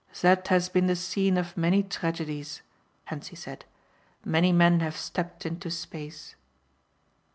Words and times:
"That 0.23 0.47
has 0.47 0.67
been 0.67 0.87
the 0.87 0.95
scene 0.95 1.37
of 1.37 1.55
many 1.55 1.83
tragedies," 1.83 2.63
Hentzi 3.05 3.35
said, 3.35 3.65
"many 4.25 4.51
men 4.51 4.79
have 4.79 4.97
stepped 4.97 5.45
into 5.45 5.69
space." 5.69 6.33